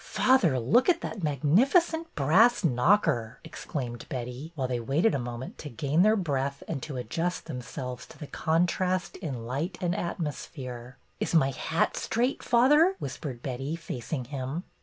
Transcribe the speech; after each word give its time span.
Father, 0.03 0.59
look 0.59 0.89
at 0.89 1.01
that 1.01 1.21
magnificent 1.21 2.15
brass 2.15 2.63
knocker!" 2.63 3.37
exclaimed 3.43 4.07
Betty, 4.09 4.51
while 4.55 4.67
they 4.67 4.79
waited 4.79 5.13
a 5.13 5.19
moment 5.19 5.59
to 5.59 5.69
gain 5.69 6.01
their 6.01 6.15
breath 6.15 6.63
and 6.67 6.81
to 6.81 6.97
adjust 6.97 7.45
them 7.45 7.61
selves 7.61 8.07
to 8.07 8.17
the 8.17 8.25
contrast 8.25 9.15
in 9.17 9.45
light 9.45 9.77
and 9.79 9.95
atmosphere.'' 9.95 10.97
Is 11.19 11.35
my 11.35 11.51
hat 11.51 11.95
straight, 11.95 12.41
father?" 12.41 12.95
whispered 12.97 13.43
Betty, 13.43 13.75
facing 13.75 14.25
him. 14.25 14.63